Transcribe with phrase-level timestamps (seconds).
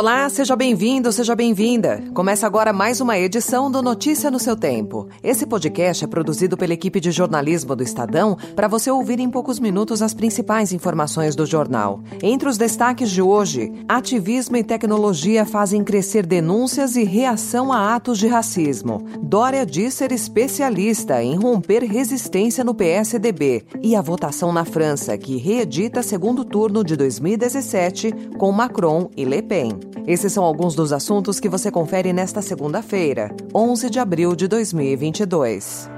[0.00, 2.02] Olá, seja bem-vindo, seja bem-vinda.
[2.14, 5.06] Começa agora mais uma edição do Notícia no seu Tempo.
[5.22, 9.60] Esse podcast é produzido pela equipe de jornalismo do Estadão para você ouvir em poucos
[9.60, 12.00] minutos as principais informações do jornal.
[12.22, 18.18] Entre os destaques de hoje, ativismo e tecnologia fazem crescer denúncias e reação a atos
[18.18, 19.04] de racismo.
[19.20, 25.36] Dória diz ser especialista em romper resistência no PSDB e a votação na França, que
[25.36, 29.89] reedita segundo turno de 2017 com Macron e Le Pen.
[30.06, 35.88] Esses são alguns dos assuntos que você confere nesta segunda-feira, 11 de abril de 2022.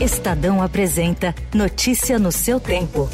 [0.00, 3.08] Estadão apresenta Notícia no seu tempo.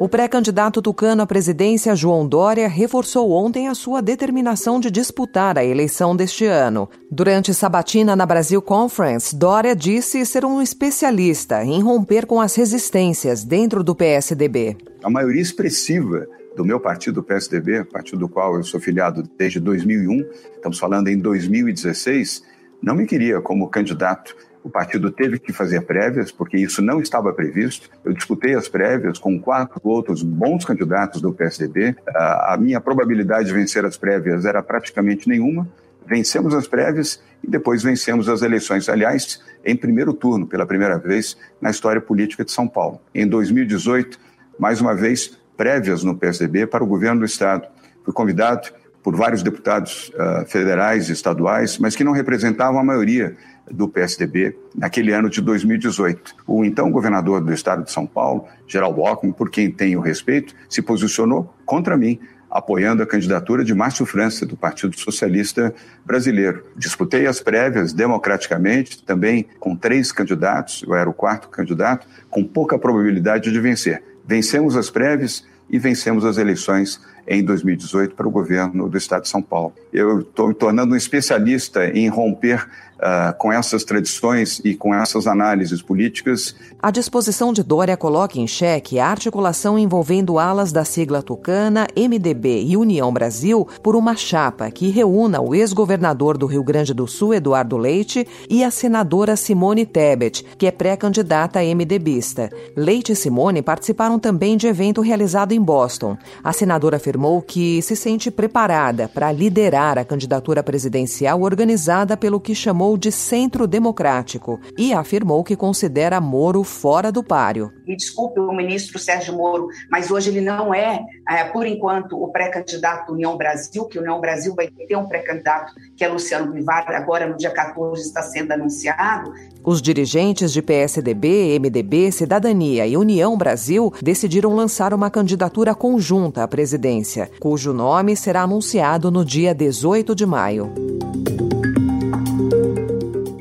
[0.00, 5.62] O pré-candidato tucano à presidência, João Dória, reforçou ontem a sua determinação de disputar a
[5.62, 6.88] eleição deste ano.
[7.10, 13.44] Durante sabatina na Brasil Conference, Dória disse ser um especialista em romper com as resistências
[13.44, 14.78] dentro do PSDB.
[15.04, 16.26] A maioria expressiva
[16.56, 21.08] do meu partido, o PSDB, partido do qual eu sou filiado desde 2001, estamos falando
[21.08, 22.42] em 2016,
[22.82, 27.32] não me queria como candidato o partido teve que fazer prévias, porque isso não estava
[27.32, 27.88] previsto.
[28.04, 31.96] Eu disputei as prévias com quatro outros bons candidatos do PSDB.
[32.06, 35.66] A minha probabilidade de vencer as prévias era praticamente nenhuma.
[36.06, 38.88] Vencemos as prévias e depois vencemos as eleições.
[38.88, 43.00] Aliás, em primeiro turno, pela primeira vez na história política de São Paulo.
[43.14, 44.18] Em 2018,
[44.58, 47.66] mais uma vez, prévias no PSDB para o governo do Estado.
[48.04, 48.70] Fui convidado
[49.02, 53.36] por vários deputados uh, federais e estaduais, mas que não representavam a maioria
[53.70, 56.34] do PSDB naquele ano de 2018.
[56.46, 60.82] O então governador do estado de São Paulo, Geraldo Alckmin, por quem tenho respeito, se
[60.82, 62.18] posicionou contra mim,
[62.50, 65.72] apoiando a candidatura de Márcio França, do Partido Socialista
[66.04, 66.64] Brasileiro.
[66.76, 72.76] Disputei as prévias democraticamente, também com três candidatos, eu era o quarto candidato, com pouca
[72.76, 74.02] probabilidade de vencer.
[74.26, 79.28] Vencemos as prévias e vencemos as eleições em 2018 para o governo do Estado de
[79.28, 79.72] São Paulo.
[79.92, 82.66] Eu estou me tornando um especialista em romper
[83.00, 86.54] uh, com essas tradições e com essas análises políticas.
[86.80, 92.64] A disposição de Dória coloca em xeque a articulação envolvendo alas da sigla tucana, MDB
[92.64, 97.34] e União Brasil por uma chapa que reúna o ex-governador do Rio Grande do Sul,
[97.34, 102.50] Eduardo Leite, e a senadora Simone Tebet, que é pré-candidata MDBista.
[102.76, 106.16] Leite e Simone participaram também de evento realizado em Boston.
[106.42, 112.54] A senadora afirmou que se sente preparada para liderar a candidatura presidencial organizada pelo que
[112.54, 117.72] chamou de centro democrático e afirmou que considera Moro fora do páreo.
[117.90, 122.28] Me desculpe o ministro Sérgio Moro, mas hoje ele não é, é por enquanto, o
[122.28, 127.26] pré-candidato União Brasil, que União Brasil vai ter um pré-candidato que é Luciano Bivar, agora
[127.26, 129.34] no dia 14 está sendo anunciado.
[129.64, 136.48] Os dirigentes de PSDB, MDB, Cidadania e União Brasil decidiram lançar uma candidatura conjunta à
[136.48, 140.72] presidência, cujo nome será anunciado no dia 18 de maio.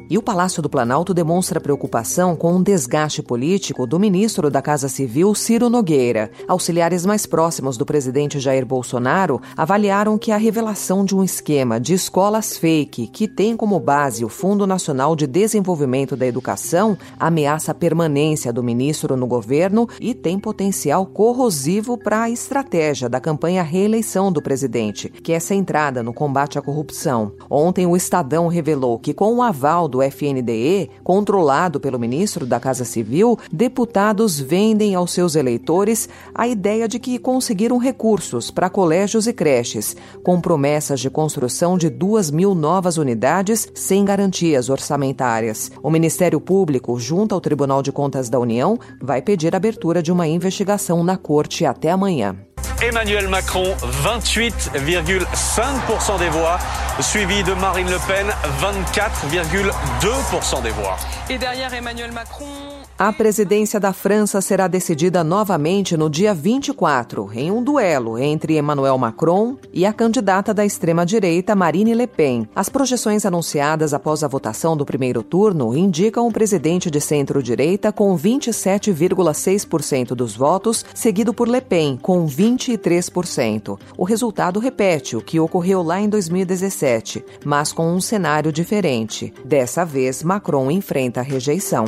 [0.09, 4.89] E o Palácio do Planalto demonstra preocupação com um desgaste político do ministro da Casa
[4.89, 6.31] Civil, Ciro Nogueira.
[6.47, 11.93] Auxiliares mais próximos do presidente Jair Bolsonaro avaliaram que a revelação de um esquema de
[11.93, 17.75] escolas fake, que tem como base o Fundo Nacional de Desenvolvimento da Educação, ameaça a
[17.75, 24.31] permanência do ministro no governo e tem potencial corrosivo para a estratégia da campanha reeleição
[24.31, 27.33] do presidente, que é centrada no combate à corrupção.
[27.47, 32.59] Ontem, o Estadão revelou que, com o aval do do FNDE, controlado pelo ministro da
[32.59, 39.27] Casa Civil, deputados vendem aos seus eleitores a ideia de que conseguiram recursos para colégios
[39.27, 45.71] e creches, com promessas de construção de duas mil novas unidades sem garantias orçamentárias.
[45.83, 50.27] O Ministério Público, junto ao Tribunal de Contas da União, vai pedir abertura de uma
[50.27, 52.37] investigação na corte até amanhã.
[52.81, 56.57] Emmanuel Macron, 28,5% des voix,
[57.01, 58.27] suivi de Marine Le Pen,
[58.61, 60.95] 24,2% des voix.
[61.29, 62.78] Et derrière Emmanuel Macron.
[62.99, 68.97] A presidência da França será decidida novamente no dia 24, em um duelo entre Emmanuel
[68.97, 72.45] Macron e a candidata da extrema-direita Marine Le Pen.
[72.53, 78.13] As projeções anunciadas após a votação do primeiro turno indicam o presidente de centro-direita com
[78.17, 83.79] 27,6% dos votos, seguido por Le Pen com 23%.
[83.97, 89.33] O resultado repete o que ocorreu lá em 2017, mas com um cenário diferente.
[89.45, 91.85] Dessa vez, Macron enfrenta a rejeição.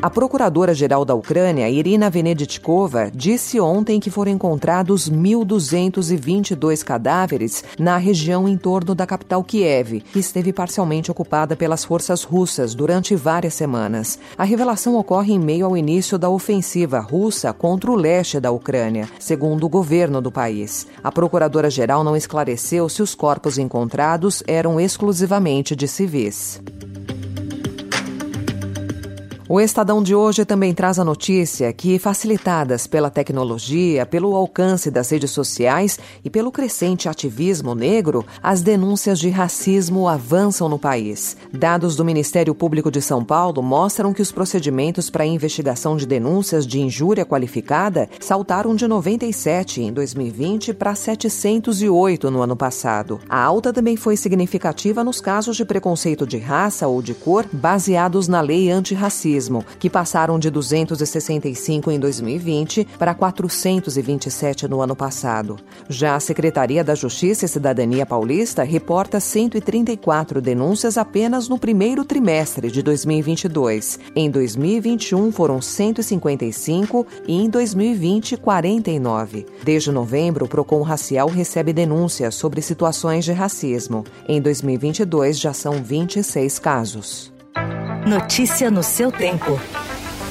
[0.00, 8.48] A procuradora-geral da Ucrânia, Irina Veneditkova, disse ontem que foram encontrados 1.222 cadáveres na região
[8.48, 14.20] em torno da capital Kiev, que esteve parcialmente ocupada pelas forças russas durante várias semanas.
[14.38, 19.08] A revelação ocorre em meio ao início da ofensiva russa contra o leste da Ucrânia,
[19.18, 20.86] segundo o governo do país.
[21.02, 26.60] A procuradora-geral não esclareceu se os corpos encontrados eram exclusivamente de civis.
[29.50, 35.08] O Estadão de hoje também traz a notícia que, facilitadas pela tecnologia, pelo alcance das
[35.08, 41.34] redes sociais e pelo crescente ativismo negro, as denúncias de racismo avançam no país.
[41.50, 46.66] Dados do Ministério Público de São Paulo mostram que os procedimentos para investigação de denúncias
[46.66, 53.18] de injúria qualificada saltaram de 97 em 2020 para 708 no ano passado.
[53.30, 58.28] A alta também foi significativa nos casos de preconceito de raça ou de cor baseados
[58.28, 59.37] na lei antirracista
[59.78, 65.56] que passaram de 265 em 2020 para 427 no ano passado.
[65.88, 72.70] Já a Secretaria da Justiça e Cidadania Paulista reporta 134 denúncias apenas no primeiro trimestre
[72.70, 73.98] de 2022.
[74.16, 79.46] Em 2021 foram 155 e em 2020 49.
[79.62, 84.04] Desde novembro, o Procon Racial recebe denúncias sobre situações de racismo.
[84.28, 87.37] Em 2022 já são 26 casos.
[88.08, 89.60] Notícia no seu tempo.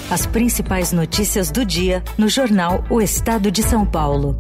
[0.10, 4.36] As principais notícias do dia no jornal O Estado de São Paulo.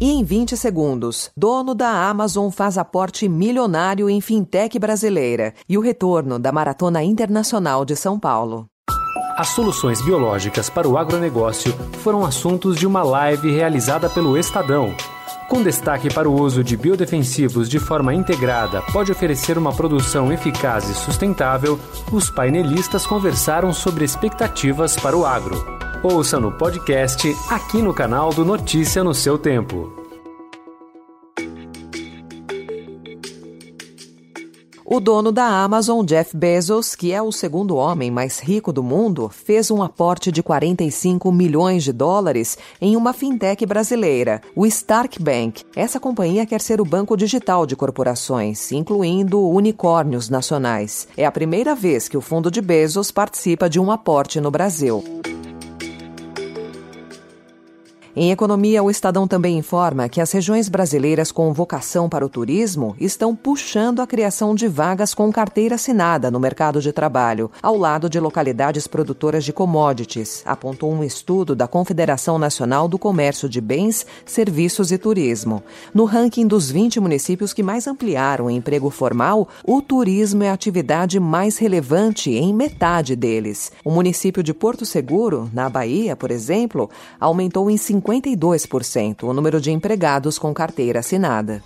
[0.00, 5.82] E em 20 segundos, dono da Amazon faz aporte milionário em fintech brasileira e o
[5.82, 8.64] retorno da Maratona Internacional de São Paulo.
[9.36, 14.94] As soluções biológicas para o agronegócio foram assuntos de uma live realizada pelo Estadão
[15.48, 20.88] com destaque para o uso de biodefensivos de forma integrada, pode oferecer uma produção eficaz
[20.88, 21.78] e sustentável.
[22.12, 25.56] Os painelistas conversaram sobre expectativas para o agro.
[26.02, 30.05] Ouça no podcast aqui no canal do Notícia no seu tempo.
[34.88, 39.28] O dono da Amazon, Jeff Bezos, que é o segundo homem mais rico do mundo,
[39.28, 45.64] fez um aporte de 45 milhões de dólares em uma fintech brasileira, o Stark Bank.
[45.74, 51.08] Essa companhia quer ser o banco digital de corporações, incluindo unicórnios nacionais.
[51.16, 55.02] É a primeira vez que o fundo de Bezos participa de um aporte no Brasil.
[58.18, 62.96] Em economia, o Estadão também informa que as regiões brasileiras com vocação para o turismo
[62.98, 68.08] estão puxando a criação de vagas com carteira assinada no mercado de trabalho, ao lado
[68.08, 74.06] de localidades produtoras de commodities, apontou um estudo da Confederação Nacional do Comércio de Bens,
[74.24, 75.62] Serviços e Turismo.
[75.92, 80.54] No ranking dos 20 municípios que mais ampliaram o emprego formal, o turismo é a
[80.54, 83.70] atividade mais relevante em metade deles.
[83.84, 86.88] O município de Porto Seguro, na Bahia, por exemplo,
[87.20, 91.62] aumentou em 50 52% o número de empregados com carteira assinada.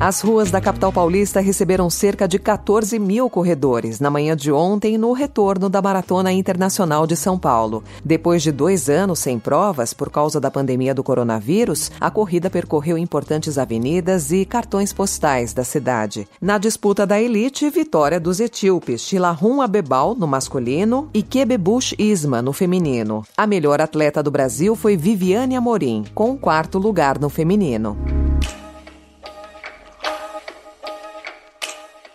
[0.00, 4.96] As ruas da capital paulista receberam cerca de 14 mil corredores na manhã de ontem
[4.96, 7.84] no retorno da Maratona Internacional de São Paulo.
[8.02, 12.96] Depois de dois anos sem provas por causa da pandemia do coronavírus, a corrida percorreu
[12.96, 16.26] importantes avenidas e cartões postais da cidade.
[16.40, 22.54] Na disputa da elite, vitória dos etíopes Shilahun Abebal no masculino e Kebebush Isma no
[22.54, 23.22] feminino.
[23.36, 28.19] A melhor atleta do Brasil foi Viviane Amorim, com o quarto lugar no feminino.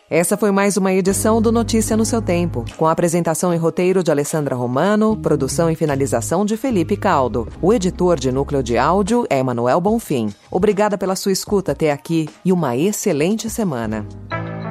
[0.07, 4.11] Essa foi mais uma edição do Notícia no seu tempo, com apresentação e roteiro de
[4.11, 7.47] Alessandra Romano, produção e finalização de Felipe Caldo.
[7.59, 10.31] O editor de núcleo de áudio é Emanuel Bonfim.
[10.51, 14.05] Obrigada pela sua escuta até aqui e uma excelente semana.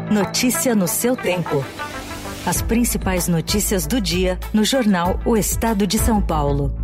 [0.08, 1.64] Notícia no seu tempo.
[2.46, 6.83] As principais notícias do dia no jornal O Estado de São Paulo.